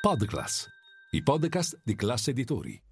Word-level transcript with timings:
Podclass, 0.00 0.66
i 1.10 1.22
podcast 1.22 1.78
di 1.84 1.94
classe 1.94 2.30
editori. 2.30 2.82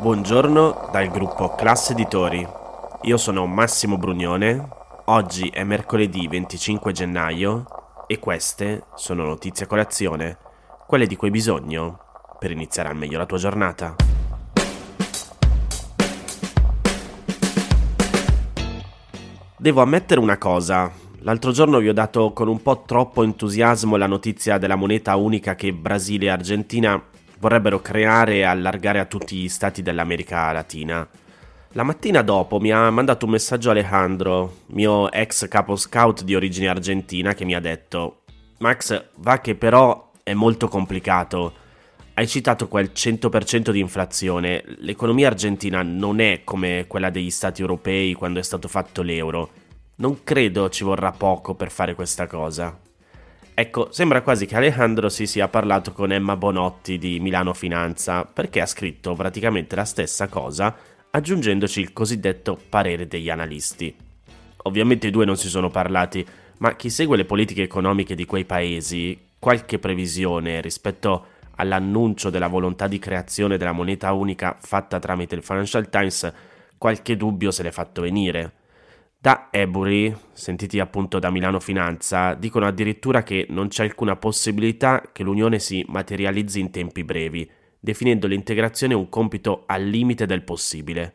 Buongiorno 0.00 0.88
dal 0.90 1.10
gruppo 1.10 1.54
Classe 1.54 1.92
Editori. 1.92 2.48
Io 3.02 3.16
sono 3.18 3.44
Massimo 3.44 3.98
Brugnone. 3.98 4.66
Oggi 5.04 5.50
è 5.50 5.64
mercoledì 5.64 6.26
25 6.26 6.92
gennaio 6.92 7.66
e 8.06 8.18
queste 8.18 8.86
sono 8.94 9.26
notizie 9.26 9.66
a 9.66 9.68
colazione, 9.68 10.38
quelle 10.86 11.06
di 11.06 11.14
cui 11.14 11.26
hai 11.26 11.34
bisogno 11.34 11.98
per 12.38 12.50
iniziare 12.50 12.88
al 12.88 12.96
meglio 12.96 13.18
la 13.18 13.26
tua 13.26 13.36
giornata. 13.36 14.15
Devo 19.66 19.82
ammettere 19.82 20.20
una 20.20 20.38
cosa. 20.38 20.92
L'altro 21.22 21.50
giorno 21.50 21.80
vi 21.80 21.88
ho 21.88 21.92
dato 21.92 22.32
con 22.32 22.46
un 22.46 22.62
po' 22.62 22.84
troppo 22.86 23.24
entusiasmo 23.24 23.96
la 23.96 24.06
notizia 24.06 24.58
della 24.58 24.76
moneta 24.76 25.16
unica 25.16 25.56
che 25.56 25.72
Brasile 25.72 26.26
e 26.26 26.28
Argentina 26.28 27.02
vorrebbero 27.40 27.80
creare 27.80 28.36
e 28.36 28.42
allargare 28.44 29.00
a 29.00 29.06
tutti 29.06 29.34
gli 29.34 29.48
stati 29.48 29.82
dell'America 29.82 30.52
Latina. 30.52 31.04
La 31.72 31.82
mattina 31.82 32.22
dopo 32.22 32.60
mi 32.60 32.70
ha 32.70 32.88
mandato 32.90 33.24
un 33.24 33.32
messaggio 33.32 33.70
Alejandro, 33.70 34.58
mio 34.66 35.10
ex 35.10 35.48
capo 35.48 35.74
scout 35.74 36.22
di 36.22 36.36
origine 36.36 36.68
argentina, 36.68 37.34
che 37.34 37.44
mi 37.44 37.56
ha 37.56 37.60
detto: 37.60 38.20
Max, 38.58 39.06
va 39.16 39.40
che 39.40 39.56
però 39.56 40.12
è 40.22 40.32
molto 40.32 40.68
complicato. 40.68 41.52
Hai 42.18 42.26
citato 42.26 42.66
quel 42.66 42.92
100% 42.94 43.72
di 43.72 43.78
inflazione. 43.78 44.64
L'economia 44.78 45.26
argentina 45.26 45.82
non 45.82 46.18
è 46.18 46.44
come 46.44 46.86
quella 46.88 47.10
degli 47.10 47.28
stati 47.28 47.60
europei 47.60 48.14
quando 48.14 48.38
è 48.38 48.42
stato 48.42 48.68
fatto 48.68 49.02
l'euro. 49.02 49.50
Non 49.96 50.24
credo 50.24 50.70
ci 50.70 50.82
vorrà 50.82 51.12
poco 51.12 51.54
per 51.54 51.70
fare 51.70 51.94
questa 51.94 52.26
cosa. 52.26 52.74
Ecco, 53.52 53.92
sembra 53.92 54.22
quasi 54.22 54.46
che 54.46 54.56
Alejandro 54.56 55.10
si 55.10 55.26
sia 55.26 55.48
parlato 55.48 55.92
con 55.92 56.10
Emma 56.10 56.38
Bonotti 56.38 56.96
di 56.96 57.20
Milano 57.20 57.52
Finanza, 57.52 58.24
perché 58.24 58.62
ha 58.62 58.66
scritto 58.66 59.12
praticamente 59.12 59.76
la 59.76 59.84
stessa 59.84 60.26
cosa, 60.28 60.74
aggiungendoci 61.10 61.80
il 61.80 61.92
cosiddetto 61.92 62.58
parere 62.70 63.06
degli 63.06 63.28
analisti. 63.28 63.94
Ovviamente 64.62 65.08
i 65.08 65.10
due 65.10 65.26
non 65.26 65.36
si 65.36 65.48
sono 65.48 65.68
parlati, 65.68 66.26
ma 66.60 66.76
chi 66.76 66.88
segue 66.88 67.18
le 67.18 67.26
politiche 67.26 67.62
economiche 67.62 68.14
di 68.14 68.24
quei 68.24 68.46
paesi, 68.46 69.20
qualche 69.38 69.78
previsione 69.78 70.62
rispetto 70.62 71.26
all'annuncio 71.56 72.30
della 72.30 72.48
volontà 72.48 72.86
di 72.86 72.98
creazione 72.98 73.56
della 73.56 73.72
moneta 73.72 74.12
unica 74.12 74.56
fatta 74.58 74.98
tramite 74.98 75.34
il 75.34 75.42
Financial 75.42 75.88
Times, 75.90 76.32
qualche 76.78 77.16
dubbio 77.16 77.50
se 77.50 77.62
l'è 77.62 77.70
fatto 77.70 78.02
venire. 78.02 78.52
Da 79.18 79.48
Ebury, 79.50 80.14
sentiti 80.32 80.78
appunto 80.78 81.18
da 81.18 81.30
Milano 81.30 81.58
Finanza, 81.58 82.34
dicono 82.34 82.66
addirittura 82.66 83.22
che 83.22 83.46
non 83.48 83.68
c'è 83.68 83.82
alcuna 83.82 84.16
possibilità 84.16 85.02
che 85.12 85.22
l'unione 85.22 85.58
si 85.58 85.84
materializzi 85.88 86.60
in 86.60 86.70
tempi 86.70 87.02
brevi, 87.02 87.50
definendo 87.80 88.26
l'integrazione 88.26 88.94
un 88.94 89.08
compito 89.08 89.64
al 89.66 89.84
limite 89.84 90.26
del 90.26 90.42
possibile. 90.42 91.14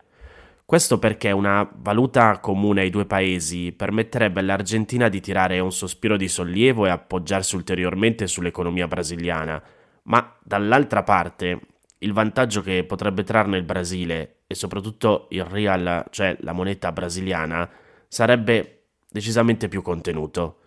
Questo 0.66 1.00
perché 1.00 1.32
una 1.32 1.70
valuta 1.74 2.40
comune 2.40 2.82
ai 2.82 2.90
due 2.90 3.06
paesi 3.06 3.74
permetterebbe 3.74 4.40
all'Argentina 4.40 5.10
di 5.10 5.20
tirare 5.20 5.60
un 5.60 5.72
sospiro 5.72 6.16
di 6.16 6.28
sollievo 6.30 6.86
e 6.86 6.90
appoggiarsi 6.90 7.56
ulteriormente 7.56 8.26
sull'economia 8.26 8.88
brasiliana, 8.88 9.62
ma 10.04 10.36
dall'altra 10.44 11.04
parte 11.04 11.60
il 12.00 12.14
vantaggio 12.14 12.62
che 12.62 12.84
potrebbe 12.84 13.24
trarne 13.24 13.58
il 13.58 13.64
Brasile 13.64 14.42
e 14.48 14.56
soprattutto 14.56 15.28
il 15.30 15.44
real, 15.46 16.06
cioè 16.10 16.36
la 16.42 16.52
moneta 16.52 16.92
brasiliana, 16.92 17.70
sarebbe 18.08 18.86
decisamente 19.10 19.68
più 19.68 19.82
contenuto. 19.82 20.58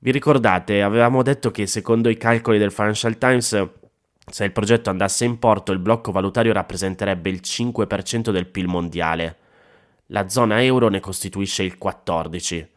Vi 0.00 0.10
ricordate, 0.10 0.82
avevamo 0.82 1.22
detto 1.22 1.50
che 1.50 1.66
secondo 1.66 2.08
i 2.08 2.16
calcoli 2.16 2.58
del 2.58 2.72
Financial 2.72 3.16
Times, 3.16 3.68
se 4.28 4.44
il 4.44 4.52
progetto 4.52 4.90
andasse 4.90 5.24
in 5.24 5.38
porto, 5.38 5.72
il 5.72 5.78
blocco 5.78 6.12
valutario 6.12 6.52
rappresenterebbe 6.52 7.30
il 7.30 7.40
5% 7.42 8.30
del 8.30 8.46
PIL 8.46 8.66
mondiale. 8.66 9.36
La 10.06 10.28
zona 10.28 10.62
euro 10.62 10.88
ne 10.88 11.00
costituisce 11.00 11.62
il 11.62 11.78
14%. 11.82 12.68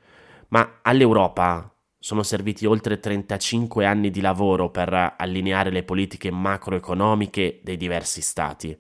Ma 0.50 0.80
all'Europa 0.82 1.72
sono 2.00 2.24
serviti 2.24 2.66
oltre 2.66 3.00
35 3.00 3.86
anni 3.86 4.10
di 4.10 4.22
lavoro 4.22 4.70
per 4.70 5.16
allineare 5.18 5.70
le 5.70 5.84
politiche 5.84 6.32
macroeconomiche 6.32 7.60
dei 7.62 7.76
diversi 7.76 8.22
stati. 8.22 8.76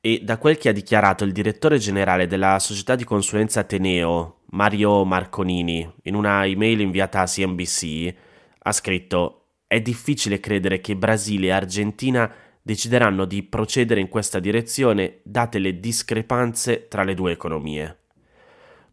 E 0.00 0.20
da 0.22 0.38
quel 0.38 0.56
che 0.56 0.70
ha 0.70 0.72
dichiarato 0.72 1.24
il 1.24 1.32
direttore 1.32 1.78
generale 1.78 2.26
della 2.26 2.58
società 2.58 2.94
di 2.94 3.04
consulenza 3.04 3.60
Ateneo, 3.60 4.40
Mario 4.50 5.04
Marconini, 5.04 5.90
in 6.02 6.14
una 6.14 6.46
email 6.46 6.80
inviata 6.80 7.20
a 7.20 7.26
CNBC, 7.26 8.14
ha 8.58 8.72
scritto: 8.72 9.46
È 9.66 9.80
difficile 9.80 10.40
credere 10.40 10.80
che 10.80 10.96
Brasile 10.96 11.46
e 11.46 11.52
Argentina 11.52 12.30
decideranno 12.60 13.26
di 13.26 13.42
procedere 13.42 14.00
in 14.00 14.08
questa 14.08 14.40
direzione 14.40 15.20
date 15.22 15.58
le 15.58 15.80
discrepanze 15.80 16.88
tra 16.88 17.02
le 17.02 17.14
due 17.14 17.32
economie. 17.32 18.03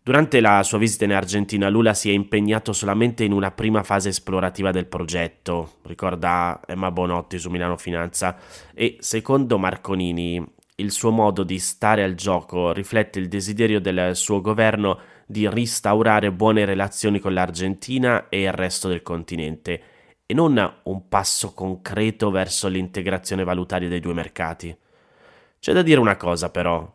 Durante 0.03 0.39
la 0.39 0.63
sua 0.63 0.79
visita 0.79 1.05
in 1.05 1.13
Argentina, 1.13 1.69
Lula 1.69 1.93
si 1.93 2.09
è 2.09 2.11
impegnato 2.11 2.73
solamente 2.73 3.23
in 3.23 3.31
una 3.31 3.51
prima 3.51 3.83
fase 3.83 4.09
esplorativa 4.09 4.71
del 4.71 4.87
progetto, 4.87 5.73
ricorda 5.83 6.59
Emma 6.65 6.89
Bonotti 6.89 7.37
su 7.37 7.51
Milano 7.51 7.77
Finanza, 7.77 8.35
e 8.73 8.97
secondo 8.99 9.59
Marconini 9.59 10.43
il 10.77 10.89
suo 10.89 11.11
modo 11.11 11.43
di 11.43 11.59
stare 11.59 12.01
al 12.03 12.15
gioco 12.15 12.71
riflette 12.73 13.19
il 13.19 13.27
desiderio 13.27 13.79
del 13.79 14.15
suo 14.15 14.41
governo 14.41 14.97
di 15.27 15.47
restaurare 15.47 16.31
buone 16.31 16.65
relazioni 16.65 17.19
con 17.19 17.35
l'Argentina 17.35 18.27
e 18.27 18.41
il 18.41 18.53
resto 18.53 18.87
del 18.87 19.03
continente, 19.03 19.81
e 20.25 20.33
non 20.33 20.79
un 20.81 21.09
passo 21.09 21.53
concreto 21.53 22.31
verso 22.31 22.67
l'integrazione 22.69 23.43
valutaria 23.43 23.87
dei 23.87 23.99
due 23.99 24.15
mercati. 24.15 24.75
C'è 25.59 25.73
da 25.73 25.83
dire 25.83 25.99
una 25.99 26.17
cosa 26.17 26.49
però, 26.49 26.91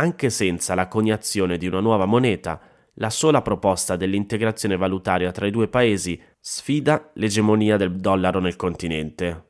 anche 0.00 0.30
senza 0.30 0.74
la 0.74 0.88
coniazione 0.88 1.58
di 1.58 1.66
una 1.66 1.80
nuova 1.80 2.06
moneta, 2.06 2.58
la 2.94 3.10
sola 3.10 3.42
proposta 3.42 3.96
dell'integrazione 3.96 4.76
valutaria 4.76 5.30
tra 5.30 5.46
i 5.46 5.50
due 5.50 5.68
paesi 5.68 6.20
sfida 6.40 7.10
l'egemonia 7.14 7.76
del 7.76 7.96
dollaro 7.96 8.40
nel 8.40 8.56
continente. 8.56 9.48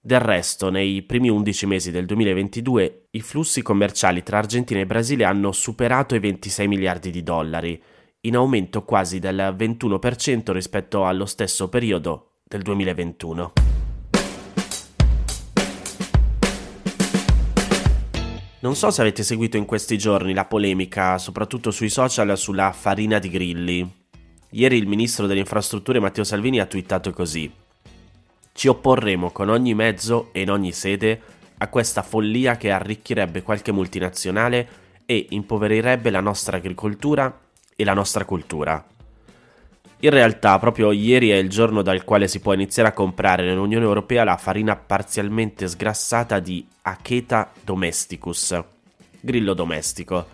Del 0.00 0.20
resto, 0.20 0.68
nei 0.68 1.02
primi 1.02 1.30
11 1.30 1.66
mesi 1.66 1.90
del 1.90 2.06
2022, 2.06 3.06
i 3.12 3.20
flussi 3.20 3.62
commerciali 3.62 4.22
tra 4.22 4.38
Argentina 4.38 4.80
e 4.80 4.86
Brasile 4.86 5.24
hanno 5.24 5.52
superato 5.52 6.14
i 6.14 6.18
26 6.18 6.68
miliardi 6.68 7.10
di 7.10 7.22
dollari, 7.22 7.80
in 8.22 8.36
aumento 8.36 8.82
quasi 8.82 9.18
del 9.18 9.54
21% 9.56 10.52
rispetto 10.52 11.06
allo 11.06 11.24
stesso 11.24 11.68
periodo 11.68 12.40
del 12.42 12.62
2021. 12.62 13.73
Non 18.64 18.76
so 18.76 18.90
se 18.90 19.02
avete 19.02 19.22
seguito 19.22 19.58
in 19.58 19.66
questi 19.66 19.98
giorni 19.98 20.32
la 20.32 20.46
polemica, 20.46 21.18
soprattutto 21.18 21.70
sui 21.70 21.90
social, 21.90 22.38
sulla 22.38 22.72
farina 22.72 23.18
di 23.18 23.28
grilli. 23.28 23.94
Ieri 24.52 24.78
il 24.78 24.86
ministro 24.86 25.26
delle 25.26 25.40
infrastrutture 25.40 26.00
Matteo 26.00 26.24
Salvini 26.24 26.60
ha 26.60 26.64
twittato 26.64 27.12
così. 27.12 27.52
Ci 28.52 28.66
opporremo 28.66 29.32
con 29.32 29.50
ogni 29.50 29.74
mezzo 29.74 30.30
e 30.32 30.40
in 30.40 30.50
ogni 30.50 30.72
sede 30.72 31.20
a 31.58 31.68
questa 31.68 32.00
follia 32.00 32.56
che 32.56 32.70
arricchirebbe 32.70 33.42
qualche 33.42 33.70
multinazionale 33.70 34.68
e 35.04 35.26
impoverirebbe 35.28 36.08
la 36.08 36.20
nostra 36.20 36.56
agricoltura 36.56 37.38
e 37.76 37.84
la 37.84 37.92
nostra 37.92 38.24
cultura. 38.24 38.82
In 40.04 40.10
realtà, 40.10 40.58
proprio 40.58 40.92
ieri 40.92 41.30
è 41.30 41.36
il 41.36 41.48
giorno 41.48 41.80
dal 41.80 42.04
quale 42.04 42.28
si 42.28 42.40
può 42.40 42.52
iniziare 42.52 42.90
a 42.90 42.92
comprare 42.92 43.42
nell'Unione 43.46 43.86
Europea 43.86 44.22
la 44.22 44.36
farina 44.36 44.76
parzialmente 44.76 45.66
sgrassata 45.66 46.40
di 46.40 46.62
Acheta 46.82 47.50
domesticus, 47.62 48.62
grillo 49.18 49.54
domestico, 49.54 50.26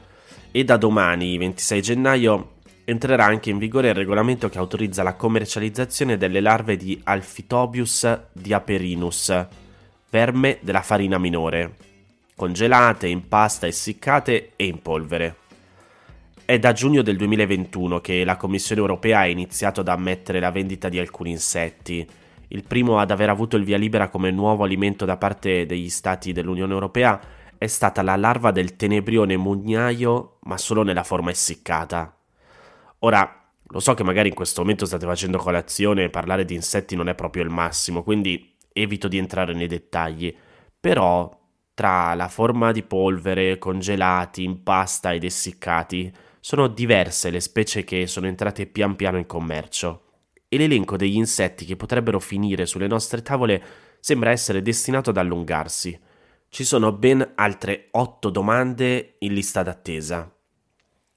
e 0.50 0.64
da 0.64 0.76
domani, 0.76 1.38
26 1.38 1.82
gennaio, 1.82 2.54
entrerà 2.84 3.26
anche 3.26 3.50
in 3.50 3.58
vigore 3.58 3.91
il 3.91 3.94
regolamento 3.94 4.49
che 4.49 4.58
autorizza 4.58 5.05
la 5.05 5.14
commercializzazione 5.14 6.16
delle 6.16 6.40
larve 6.40 6.76
di 6.76 7.00
Alphitobius 7.05 8.23
diaperinus, 8.32 9.46
verme 10.11 10.58
della 10.62 10.82
farina 10.82 11.16
minore, 11.16 11.76
congelate, 12.34 13.06
in 13.06 13.28
pasta, 13.28 13.69
essiccate 13.69 14.50
e 14.56 14.64
in 14.64 14.82
polvere. 14.82 15.37
È 16.50 16.58
da 16.58 16.73
giugno 16.73 17.02
del 17.02 17.17
2021 17.17 18.00
che 18.00 18.25
la 18.25 18.37
Commissione 18.37 18.81
europea 18.81 19.20
ha 19.20 19.26
iniziato 19.29 19.82
ad 19.82 19.88
ammettere 19.88 20.41
la 20.41 20.50
vendita 20.50 20.88
di 20.88 20.99
alcuni 20.99 21.31
insetti. 21.31 22.05
Il 22.49 22.64
primo 22.64 22.99
ad 22.99 23.12
aver 23.12 23.29
avuto 23.29 23.56
il 23.56 23.62
via 23.62 23.79
libera 23.79 24.08
come 24.08 24.32
nuovo 24.32 24.64
alimento 24.64 25.05
da 25.05 25.17
parte 25.17 25.64
degli 25.64 25.88
stati 25.88 26.32
dell'Unione 26.32 26.73
europea 26.73 27.20
è 27.56 27.69
stata 27.69 28.02
la 28.02 28.17
larva 28.17 28.50
del 28.50 28.75
tenebrione 28.75 29.37
mugnaio, 29.37 30.38
ma 30.41 30.58
solo 30.58 30.82
nella 30.82 31.05
forma 31.05 31.31
essiccata. 31.31 32.19
Ora, 32.99 33.44
lo 33.62 33.79
so 33.79 33.94
che 33.94 34.02
magari 34.02 34.31
in 34.31 34.35
questo 34.35 34.62
momento 34.62 34.87
state 34.87 35.06
facendo 35.06 35.38
colazione 35.38 36.02
e 36.02 36.11
parlare 36.11 36.44
di 36.44 36.56
insetti 36.56 36.97
non 36.97 37.08
è 37.08 37.14
proprio 37.14 37.44
il 37.44 37.50
massimo, 37.50 38.02
quindi 38.02 38.56
evito 38.73 39.06
di 39.06 39.19
entrare 39.19 39.55
nei 39.55 39.69
dettagli, 39.69 40.37
però 40.81 41.31
tra 41.75 42.12
la 42.14 42.26
forma 42.26 42.73
di 42.73 42.82
polvere, 42.82 43.56
congelati, 43.58 44.43
in 44.43 44.64
pasta 44.64 45.14
ed 45.14 45.23
essiccati, 45.23 46.12
sono 46.40 46.66
diverse 46.69 47.31
le 47.31 47.40
specie 47.40 47.84
che 47.84 48.06
sono 48.06 48.26
entrate 48.26 48.66
pian 48.66 48.96
piano 48.96 49.19
in 49.19 49.26
commercio 49.26 50.04
e 50.48 50.56
l'elenco 50.56 50.96
degli 50.96 51.16
insetti 51.16 51.64
che 51.64 51.76
potrebbero 51.76 52.19
finire 52.19 52.66
sulle 52.66 52.88
nostre 52.88 53.22
tavole 53.22 53.62
sembra 54.00 54.31
essere 54.31 54.62
destinato 54.62 55.10
ad 55.10 55.19
allungarsi. 55.19 55.96
Ci 56.48 56.64
sono 56.64 56.90
ben 56.92 57.32
altre 57.37 57.88
otto 57.92 58.31
domande 58.31 59.16
in 59.20 59.34
lista 59.34 59.62
d'attesa. 59.62 60.34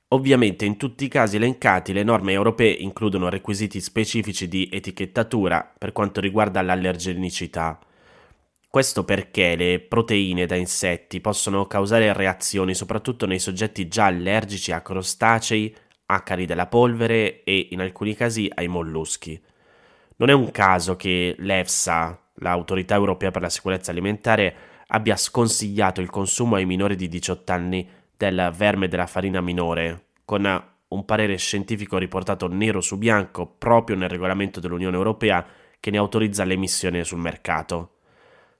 Ovviamente 0.10 0.66
in 0.66 0.78
tutti 0.78 1.06
i 1.06 1.08
casi 1.08 1.38
elencati 1.38 1.92
le 1.92 2.04
norme 2.04 2.34
europee 2.34 2.72
includono 2.72 3.30
requisiti 3.30 3.82
specifici 3.82 4.48
di 4.48 4.70
etichettatura 4.72 5.74
per 5.76 5.92
quanto 5.92 6.22
riguarda 6.22 6.62
l'allergenicità. 6.62 7.80
Questo 8.74 9.04
perché 9.04 9.56
le 9.56 9.80
proteine 9.82 10.48
da 10.48 10.56
insetti 10.56 11.22
possono 11.22 11.68
causare 11.68 12.12
reazioni 12.12 12.74
soprattutto 12.74 13.28
nei 13.28 13.38
soggetti 13.38 13.88
già 13.88 14.06
allergici 14.06 14.72
a 14.72 14.82
crostacei, 14.82 15.76
acari 16.08 16.48
della 16.48 16.66
polvere 16.66 17.44
e 17.44 17.68
in 17.70 17.82
alcuni 17.82 18.16
casi 18.16 18.50
ai 18.52 18.68
molluschi. 18.68 19.40
Non 20.16 20.30
è 20.30 20.34
un 20.34 20.50
caso 20.50 20.96
che 20.96 21.36
l'EFSA, 21.38 22.20
l'autorità 22.38 22.96
europea 22.96 23.30
per 23.30 23.44
la 23.44 23.50
sicurezza 23.52 23.92
alimentare, 23.92 24.56
abbia 24.88 25.18
sconsigliato 25.18 26.02
il 26.02 26.10
consumo 26.10 26.56
ai 26.56 26.66
minori 26.66 26.96
di 26.96 27.08
18 27.08 27.52
anni 27.52 27.88
del 28.18 28.52
verme 28.58 28.88
della 28.88 29.06
farina 29.06 29.40
minore, 29.40 30.06
con 30.26 30.64
un 30.88 31.06
parere 31.06 31.38
scientifico 31.38 32.00
riportato 32.00 32.48
nero 32.48 32.82
su 32.82 32.98
bianco 32.98 33.46
proprio 33.46 33.96
nel 33.96 34.10
regolamento 34.10 34.60
dell'Unione 34.60 34.98
Europea 34.98 35.46
che 35.80 35.92
ne 35.92 36.00
autorizza 36.00 36.44
l'emissione 36.44 37.04
sul 37.04 37.20
mercato. 37.20 37.90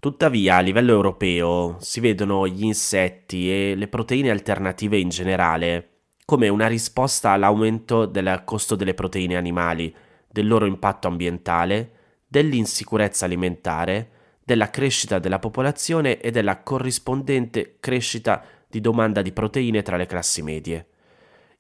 Tuttavia, 0.04 0.58
a 0.58 0.60
livello 0.60 0.92
europeo 0.92 1.78
si 1.80 2.02
vedono 2.02 2.46
gli 2.46 2.66
insetti 2.66 3.50
e 3.50 3.74
le 3.74 3.88
proteine 3.88 4.32
alternative 4.32 4.98
in 4.98 5.08
generale 5.08 5.92
come 6.26 6.50
una 6.50 6.68
risposta 6.68 7.30
all'aumento 7.32 8.06
del 8.06 8.42
costo 8.44 8.76
delle 8.76 8.96
proteine 8.96 9.38
animali, 9.38 9.96
del 10.30 10.46
loro 10.46 10.66
impatto 10.66 11.08
ambientale, 11.08 11.92
dell'insicurezza 12.28 13.24
alimentare, 13.24 14.10
della 14.44 14.70
crescita 14.70 15.20
della 15.20 15.40
popolazione 15.40 16.20
e 16.20 16.32
della 16.32 16.64
corrispondente 16.64 17.78
crescita 17.80 18.44
di 18.68 18.82
domanda 18.82 19.22
di 19.22 19.32
proteine 19.32 19.84
tra 19.84 19.96
le 19.96 20.06
classi 20.06 20.42
medie. 20.42 20.88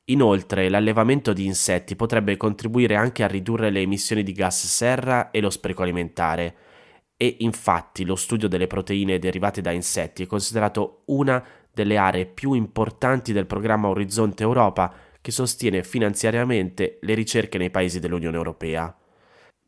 Inoltre, 0.08 0.68
l'allevamento 0.68 1.32
di 1.32 1.46
insetti 1.46 1.96
potrebbe 1.96 2.36
contribuire 2.36 2.98
anche 2.98 3.24
a 3.24 3.28
ridurre 3.28 3.70
le 3.70 3.80
emissioni 3.80 4.22
di 4.22 4.34
gas 4.34 4.66
serra 4.66 5.32
e 5.32 5.40
lo 5.40 5.50
spreco 5.50 5.84
alimentare, 5.84 6.56
e 7.18 7.38
infatti 7.40 8.06
lo 8.06 8.16
studio 8.16 8.48
delle 8.48 8.68
proteine 8.68 9.20
derivate 9.20 9.62
da 9.62 9.72
insetti 9.72 10.24
è 10.24 10.28
considerato 10.28 11.04
una 11.06 11.44
delle 11.72 11.98
aree 11.98 12.26
più 12.26 12.54
importanti 12.54 13.34
del 13.34 13.46
programma 13.46 13.88
Orizzonte 13.88 14.44
Europa 14.44 14.94
che 15.22 15.32
sostiene 15.32 15.84
finanziariamente 15.84 17.00
le 17.02 17.14
ricerche 17.14 17.58
nei 17.58 17.70
paesi 17.70 18.00
dell'Unione 18.00 18.36
Europea. 18.36 18.96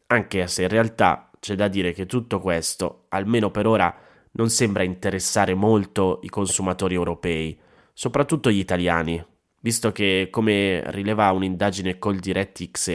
Anche 0.08 0.48
se 0.48 0.64
in 0.64 0.68
realtà 0.68 1.30
c'è 1.40 1.56
da 1.56 1.68
dire 1.68 1.94
che 1.94 2.06
tutto 2.06 2.40
questo, 2.40 3.06
almeno 3.10 3.50
per 3.52 3.66
ora, 3.66 3.96
non 4.32 4.50
sembra 4.50 4.84
interessare 4.84 5.54
molto 5.54 6.20
i 6.24 6.30
consumatori 6.30 6.94
europei, 6.94 7.58
soprattutto 7.94 8.52
gli 8.52 8.60
italiani, 8.60 9.24
visto 9.62 9.92
che, 9.92 10.28
come 10.30 10.84
rileva 10.92 11.32
un'indagine 11.32 11.98
col 11.98 12.20
DirectX, 12.20 12.88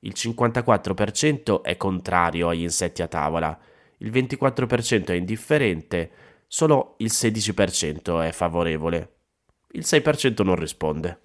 il 0.00 0.12
54% 0.14 1.62
è 1.62 1.76
contrario 1.76 2.48
agli 2.48 2.62
insetti 2.62 3.02
a 3.02 3.08
tavola, 3.08 3.58
il 3.98 4.10
24% 4.10 5.06
è 5.06 5.14
indifferente, 5.14 6.10
solo 6.46 6.94
il 6.98 7.10
16% 7.12 8.22
è 8.22 8.32
favorevole, 8.32 9.16
il 9.72 9.82
6% 9.84 10.44
non 10.44 10.54
risponde. 10.54 11.20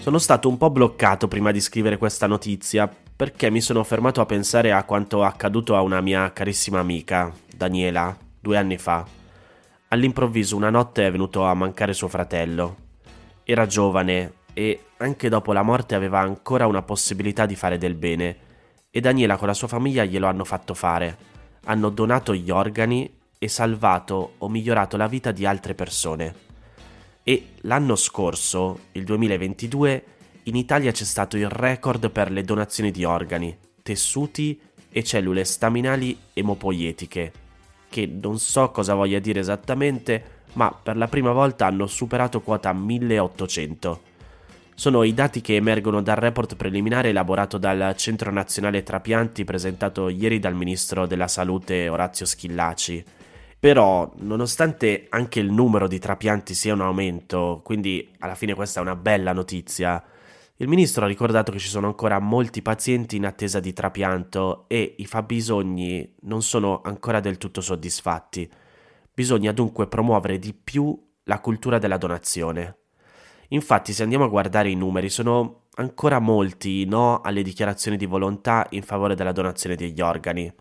Sono 0.00 0.18
stato 0.18 0.48
un 0.48 0.56
po' 0.56 0.70
bloccato 0.70 1.28
prima 1.28 1.50
di 1.50 1.60
scrivere 1.60 1.98
questa 1.98 2.26
notizia 2.26 2.90
perché 3.14 3.50
mi 3.50 3.60
sono 3.60 3.84
fermato 3.84 4.22
a 4.22 4.26
pensare 4.26 4.72
a 4.72 4.84
quanto 4.84 5.22
accaduto 5.22 5.76
a 5.76 5.82
una 5.82 6.00
mia 6.00 6.32
carissima 6.32 6.78
amica, 6.78 7.30
Daniela, 7.54 8.16
due 8.40 8.56
anni 8.56 8.78
fa. 8.78 9.06
All'improvviso 9.88 10.56
una 10.56 10.70
notte 10.70 11.06
è 11.06 11.10
venuto 11.10 11.44
a 11.44 11.52
mancare 11.52 11.92
suo 11.92 12.08
fratello. 12.08 12.76
Era 13.44 13.66
giovane 13.66 14.38
e 14.52 14.84
anche 14.98 15.28
dopo 15.28 15.52
la 15.52 15.62
morte 15.62 15.94
aveva 15.94 16.20
ancora 16.20 16.66
una 16.66 16.82
possibilità 16.82 17.46
di 17.46 17.56
fare 17.56 17.78
del 17.78 17.94
bene 17.94 18.48
e 18.90 19.00
Daniela 19.00 19.36
con 19.36 19.46
la 19.46 19.54
sua 19.54 19.68
famiglia 19.68 20.04
glielo 20.04 20.26
hanno 20.26 20.44
fatto 20.44 20.74
fare. 20.74 21.28
Hanno 21.64 21.90
donato 21.90 22.34
gli 22.34 22.50
organi 22.50 23.18
e 23.38 23.48
salvato 23.48 24.34
o 24.38 24.48
migliorato 24.48 24.96
la 24.96 25.06
vita 25.06 25.30
di 25.30 25.46
altre 25.46 25.74
persone. 25.74 26.48
E 27.22 27.50
l'anno 27.62 27.94
scorso, 27.94 28.80
il 28.92 29.04
2022, 29.04 30.04
in 30.44 30.56
Italia 30.56 30.90
c'è 30.90 31.04
stato 31.04 31.36
il 31.36 31.48
record 31.48 32.10
per 32.10 32.30
le 32.30 32.42
donazioni 32.42 32.90
di 32.90 33.04
organi, 33.04 33.56
tessuti 33.82 34.60
e 34.90 35.04
cellule 35.04 35.44
staminali 35.44 36.18
emopoietiche, 36.32 37.32
che 37.88 38.06
non 38.06 38.38
so 38.40 38.70
cosa 38.70 38.94
voglia 38.94 39.20
dire 39.20 39.38
esattamente, 39.38 40.38
ma 40.54 40.72
per 40.72 40.96
la 40.96 41.06
prima 41.06 41.30
volta 41.30 41.66
hanno 41.66 41.86
superato 41.86 42.40
quota 42.40 42.72
1800. 42.72 44.08
Sono 44.80 45.02
i 45.02 45.12
dati 45.12 45.42
che 45.42 45.56
emergono 45.56 46.00
dal 46.00 46.16
report 46.16 46.56
preliminare 46.56 47.10
elaborato 47.10 47.58
dal 47.58 47.94
Centro 47.98 48.30
Nazionale 48.30 48.82
Trapianti 48.82 49.44
presentato 49.44 50.08
ieri 50.08 50.38
dal 50.38 50.54
Ministro 50.54 51.04
della 51.04 51.28
Salute 51.28 51.90
Orazio 51.90 52.24
Schillaci. 52.24 53.04
Però, 53.58 54.10
nonostante 54.20 55.04
anche 55.10 55.38
il 55.38 55.52
numero 55.52 55.86
di 55.86 55.98
trapianti 55.98 56.54
sia 56.54 56.72
un 56.72 56.80
aumento, 56.80 57.60
quindi 57.62 58.10
alla 58.20 58.34
fine 58.34 58.54
questa 58.54 58.80
è 58.80 58.82
una 58.82 58.96
bella 58.96 59.34
notizia, 59.34 60.02
il 60.56 60.66
ministro 60.66 61.04
ha 61.04 61.08
ricordato 61.08 61.52
che 61.52 61.58
ci 61.58 61.68
sono 61.68 61.86
ancora 61.86 62.18
molti 62.18 62.62
pazienti 62.62 63.16
in 63.16 63.26
attesa 63.26 63.60
di 63.60 63.74
trapianto 63.74 64.64
e 64.66 64.94
i 64.96 65.04
fabbisogni 65.04 66.14
non 66.22 66.40
sono 66.42 66.80
ancora 66.82 67.20
del 67.20 67.36
tutto 67.36 67.60
soddisfatti. 67.60 68.50
Bisogna 69.12 69.52
dunque 69.52 69.88
promuovere 69.88 70.38
di 70.38 70.54
più 70.54 70.98
la 71.24 71.38
cultura 71.38 71.76
della 71.76 71.98
donazione. 71.98 72.79
Infatti, 73.52 73.92
se 73.92 74.02
andiamo 74.02 74.24
a 74.24 74.28
guardare 74.28 74.70
i 74.70 74.74
numeri, 74.74 75.08
sono 75.08 75.64
ancora 75.74 76.18
molti 76.18 76.84
no 76.84 77.20
alle 77.20 77.42
dichiarazioni 77.42 77.96
di 77.96 78.06
volontà 78.06 78.66
in 78.70 78.82
favore 78.82 79.14
della 79.14 79.32
donazione 79.32 79.76
degli 79.76 80.00
organi. 80.00 80.52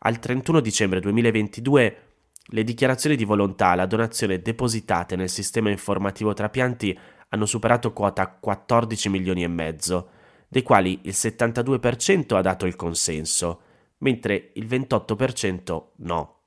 Al 0.00 0.18
31 0.18 0.60
dicembre 0.60 1.00
2022 1.00 2.02
le 2.50 2.64
dichiarazioni 2.64 3.16
di 3.16 3.24
volontà 3.24 3.68
alla 3.68 3.86
donazione 3.86 4.40
depositate 4.40 5.16
nel 5.16 5.28
sistema 5.28 5.70
informativo 5.70 6.32
trapianti 6.32 6.98
hanno 7.30 7.46
superato 7.46 7.92
quota 7.92 8.28
14 8.28 9.08
milioni 9.08 9.42
e 9.42 9.48
mezzo, 9.48 10.10
dei 10.48 10.62
quali 10.62 11.00
il 11.02 11.14
72% 11.14 12.34
ha 12.34 12.40
dato 12.40 12.64
il 12.64 12.76
consenso, 12.76 13.60
mentre 13.98 14.52
il 14.54 14.66
28% 14.66 15.82
no. 15.96 16.37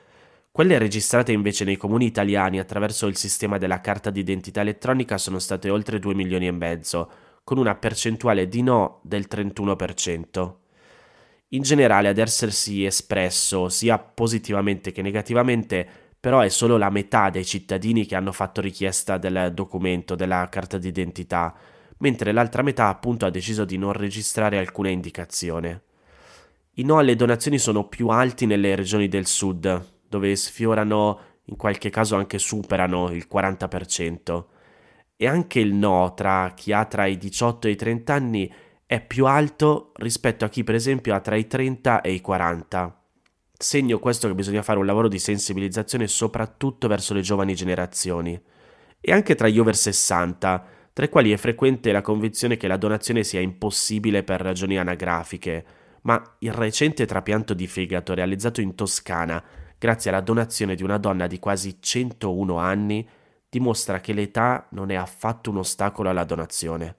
Quelle 0.54 0.78
registrate 0.78 1.32
invece 1.32 1.64
nei 1.64 1.78
comuni 1.78 2.06
italiani 2.06 2.60
attraverso 2.60 3.08
il 3.08 3.16
sistema 3.16 3.58
della 3.58 3.80
carta 3.80 4.10
d'identità 4.10 4.60
elettronica 4.60 5.18
sono 5.18 5.40
state 5.40 5.70
oltre 5.70 5.98
2 5.98 6.14
milioni 6.14 6.48
e 6.48 6.52
mezzo, 6.52 7.10
con 7.46 7.58
una 7.58 7.76
percentuale 7.76 8.50
di 8.50 8.62
no 8.62 9.00
del 9.04 9.28
31%. 9.30 10.56
In 11.54 11.62
generale 11.62 12.10
ad 12.10 12.18
essersi 12.18 12.84
espresso 12.84 13.70
sia 13.70 13.98
positivamente 13.98 14.92
che 14.92 15.02
negativamente 15.02 15.88
però 16.20 16.42
è 16.42 16.50
solo 16.50 16.78
la 16.78 16.90
metà 16.90 17.30
dei 17.30 17.46
cittadini 17.46 18.06
che 18.06 18.16
hanno 18.18 18.34
fatto 18.34 18.60
richiesta 18.60 19.18
del 19.18 19.52
documento, 19.54 20.16
della 20.16 20.48
carta 20.50 20.78
d'identità, 20.78 21.56
mentre 22.00 22.34
l'altra 22.34 22.62
metà 22.62 22.90
appunto 22.90 23.26
ha 23.26 23.30
deciso 23.30 23.64
di 23.64 23.78
non 23.78 23.94
registrare 23.94 24.58
alcuna 24.58 24.90
indicazione. 24.90 25.82
I 26.74 26.84
no 26.84 26.98
alle 26.98 27.16
donazioni 27.16 27.58
sono 27.58 27.88
più 27.88 28.10
alti 28.10 28.46
nelle 28.46 28.76
regioni 28.76 29.08
del 29.08 29.26
sud, 29.26 30.00
dove 30.12 30.36
sfiorano, 30.36 31.20
in 31.46 31.56
qualche 31.56 31.90
caso 31.90 32.18
anche 32.18 32.38
superano 32.38 33.10
il 33.12 33.28
40%, 33.32 34.44
e 35.16 35.28
anche 35.28 35.60
il 35.60 35.74
no 35.74 36.14
tra 36.14 36.52
chi 36.54 36.74
ha 36.74 36.84
tra 36.86 37.06
i 37.06 37.18
18 37.18 37.68
e 37.68 37.72
i 37.72 37.76
30 37.76 38.14
anni 38.14 38.54
è 38.86 39.00
più 39.00 39.26
alto 39.26 39.94
rispetto 39.96 40.44
a 40.44 40.50
chi 40.50 40.66
per 40.66 40.76
esempio 40.76 41.16
ha 41.16 41.22
tra 41.22 41.36
i 41.36 41.48
30 41.48 42.02
e 42.02 42.12
i 42.12 42.20
40. 42.20 43.04
Segno 43.58 44.00
questo 44.00 44.28
che 44.28 44.36
bisogna 44.36 44.64
fare 44.64 44.80
un 44.80 44.86
lavoro 44.86 45.08
di 45.08 45.20
sensibilizzazione 45.20 46.08
soprattutto 46.08 46.88
verso 46.88 47.14
le 47.14 47.22
giovani 47.22 47.56
generazioni. 47.56 48.40
E 49.00 49.12
anche 49.12 49.36
tra 49.36 49.48
gli 49.48 49.60
over 49.60 49.76
60, 49.76 50.66
tra 50.92 51.06
i 51.06 51.10
quali 51.10 51.32
è 51.32 51.38
frequente 51.38 51.92
la 51.92 52.02
convinzione 52.02 52.58
che 52.58 52.68
la 52.68 52.78
donazione 52.78 53.24
sia 53.24 53.40
impossibile 53.40 54.24
per 54.24 54.42
ragioni 54.42 54.78
anagrafiche, 54.78 55.66
ma 56.02 56.22
il 56.40 56.52
recente 56.52 57.06
trapianto 57.06 57.54
di 57.54 57.68
fegato 57.68 58.14
realizzato 58.14 58.60
in 58.60 58.76
Toscana, 58.76 59.42
grazie 59.82 60.12
alla 60.12 60.22
donazione 60.22 60.76
di 60.76 60.84
una 60.84 61.00
donna 61.00 61.26
di 61.26 61.40
quasi 61.40 61.78
101 61.80 62.58
anni, 62.58 63.04
dimostra 63.50 64.00
che 64.00 64.14
l'età 64.14 64.68
non 64.74 64.92
è 64.92 64.96
affatto 64.96 65.50
un 65.50 65.58
ostacolo 65.58 66.08
alla 66.08 66.24
donazione. 66.24 66.98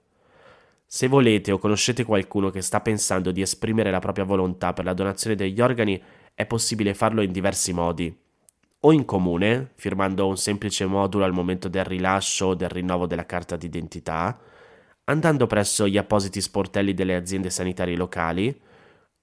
Se 0.85 1.07
volete 1.07 1.53
o 1.53 1.59
conoscete 1.59 2.03
qualcuno 2.03 2.49
che 2.49 2.61
sta 2.61 2.81
pensando 2.81 3.31
di 3.31 3.41
esprimere 3.41 3.89
la 3.89 3.99
propria 3.99 4.25
volontà 4.25 4.73
per 4.73 4.83
la 4.83 4.93
donazione 4.93 5.37
degli 5.37 5.61
organi, 5.61 6.01
è 6.33 6.45
possibile 6.45 6.93
farlo 6.93 7.21
in 7.21 7.31
diversi 7.31 7.71
modi. 7.71 8.13
o 8.85 8.91
in 8.91 9.05
comune, 9.05 9.71
firmando 9.75 10.27
un 10.27 10.35
semplice 10.35 10.85
modulo 10.85 11.23
al 11.23 11.31
momento 11.31 11.69
del 11.69 11.85
rilascio 11.85 12.47
o 12.47 12.53
del 12.53 12.67
rinnovo 12.67 13.07
della 13.07 13.25
carta 13.25 13.55
d'identità, 13.55 14.37
andando 15.05 15.47
presso 15.47 15.87
gli 15.87 15.97
appositi 15.97 16.41
sportelli 16.41 16.93
delle 16.93 17.15
aziende 17.15 17.49
sanitarie 17.49 17.95
locali, 17.95 18.53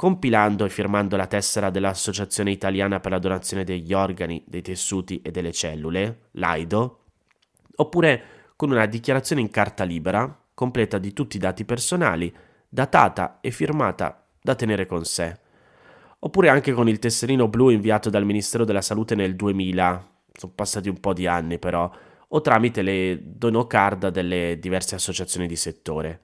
compilando 0.00 0.64
e 0.64 0.70
firmando 0.70 1.14
la 1.14 1.26
tessera 1.26 1.68
dell'Associazione 1.68 2.50
Italiana 2.50 3.00
per 3.00 3.10
la 3.10 3.18
donazione 3.18 3.64
degli 3.64 3.92
organi, 3.92 4.42
dei 4.46 4.62
tessuti 4.62 5.20
e 5.20 5.30
delle 5.30 5.52
cellule, 5.52 6.28
l'AIDO, 6.30 7.00
oppure 7.76 8.22
con 8.56 8.70
una 8.70 8.86
dichiarazione 8.86 9.42
in 9.42 9.50
carta 9.50 9.84
libera, 9.84 10.42
completa 10.54 10.96
di 10.96 11.12
tutti 11.12 11.36
i 11.36 11.38
dati 11.38 11.66
personali, 11.66 12.34
datata 12.66 13.40
e 13.42 13.50
firmata 13.50 14.24
da 14.40 14.54
tenere 14.54 14.86
con 14.86 15.04
sé 15.04 15.38
oppure 16.20 16.48
anche 16.48 16.72
con 16.72 16.88
il 16.88 16.98
tesserino 16.98 17.48
blu 17.48 17.68
inviato 17.68 18.08
dal 18.08 18.24
Ministero 18.24 18.64
della 18.64 18.80
Salute 18.80 19.14
nel 19.14 19.36
2000, 19.36 20.10
sono 20.32 20.52
passati 20.54 20.88
un 20.88 20.98
po' 20.98 21.12
di 21.12 21.26
anni 21.26 21.58
però, 21.58 21.90
o 22.26 22.40
tramite 22.40 22.80
le 22.80 23.20
donocard 23.22 24.08
delle 24.08 24.58
diverse 24.58 24.94
associazioni 24.94 25.46
di 25.46 25.56
settore. 25.56 26.20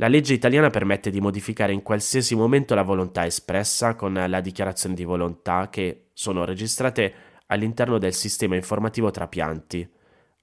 La 0.00 0.08
legge 0.08 0.32
italiana 0.32 0.70
permette 0.70 1.10
di 1.10 1.20
modificare 1.20 1.74
in 1.74 1.82
qualsiasi 1.82 2.34
momento 2.34 2.74
la 2.74 2.80
volontà 2.80 3.26
espressa 3.26 3.96
con 3.96 4.14
la 4.14 4.40
dichiarazione 4.40 4.94
di 4.94 5.04
volontà 5.04 5.68
che 5.68 6.06
sono 6.14 6.46
registrate 6.46 7.12
all'interno 7.48 7.98
del 7.98 8.14
sistema 8.14 8.54
informativo 8.54 9.10
trapianti, 9.10 9.86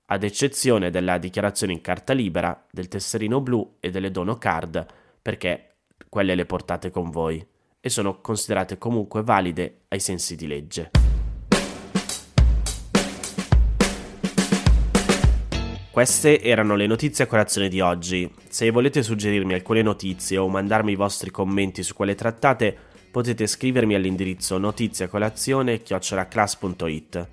ad 0.06 0.24
eccezione 0.24 0.92
della 0.92 1.18
dichiarazione 1.18 1.74
in 1.74 1.82
carta 1.82 2.14
libera, 2.14 2.68
del 2.70 2.88
tesserino 2.88 3.42
blu 3.42 3.78
e 3.80 3.90
delle 3.90 4.12
donocard, 4.12 4.86
perché 5.24 5.78
quelle 6.08 6.36
le 6.36 6.46
portate 6.46 6.92
con 6.92 7.10
voi 7.10 7.44
e 7.80 7.90
sono 7.90 8.22
considerate 8.22 8.78
comunque 8.78 9.24
valide 9.24 9.86
ai 9.88 10.00
sensi 10.00 10.36
di 10.36 10.46
legge. 10.46 11.07
Queste 15.98 16.44
erano 16.44 16.76
le 16.76 16.86
notizie 16.86 17.24
a 17.24 17.28
colazione 17.28 17.70
di 17.70 17.82
oggi. 17.82 18.32
Se 18.50 18.70
volete 18.70 19.02
suggerirmi 19.02 19.56
alcune 19.56 19.82
notizie 19.82 20.38
o 20.38 20.48
mandarmi 20.48 20.92
i 20.92 20.96
vostri 20.96 21.32
commenti 21.32 21.82
su 21.82 21.96
quelle 21.96 22.14
trattate, 22.14 22.78
potete 23.10 23.48
scrivermi 23.48 23.96
all'indirizzo 23.96 24.60
notiziacolazione.it. 24.60 27.28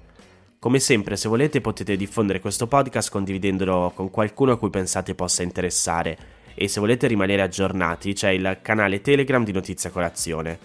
Come 0.58 0.78
sempre, 0.78 1.16
se 1.16 1.28
volete 1.28 1.60
potete 1.60 1.94
diffondere 1.94 2.40
questo 2.40 2.66
podcast 2.66 3.10
condividendolo 3.10 3.92
con 3.94 4.10
qualcuno 4.10 4.52
a 4.52 4.56
cui 4.56 4.70
pensate 4.70 5.14
possa 5.14 5.42
interessare 5.42 6.16
e 6.54 6.66
se 6.66 6.80
volete 6.80 7.06
rimanere 7.06 7.42
aggiornati 7.42 8.14
c'è 8.14 8.30
il 8.30 8.60
canale 8.62 9.02
Telegram 9.02 9.44
di 9.44 9.52
Notizia 9.52 9.90
Colazione. 9.90 10.58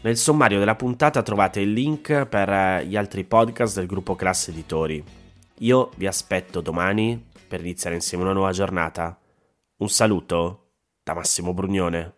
Nel 0.00 0.16
sommario 0.16 0.58
della 0.58 0.74
puntata 0.74 1.20
trovate 1.20 1.60
il 1.60 1.74
link 1.74 2.24
per 2.24 2.48
eh, 2.48 2.86
gli 2.86 2.96
altri 2.96 3.24
podcast 3.24 3.76
del 3.76 3.86
gruppo 3.86 4.14
Classe 4.14 4.52
Editori. 4.52 5.04
Io 5.58 5.90
vi 5.96 6.06
aspetto 6.06 6.62
domani 6.62 7.28
per 7.52 7.60
iniziare 7.60 7.96
insieme 7.96 8.24
una 8.24 8.32
nuova 8.32 8.50
giornata. 8.50 9.20
Un 9.76 9.90
saluto 9.90 10.70
da 11.02 11.12
Massimo 11.12 11.52
Brugnone. 11.52 12.14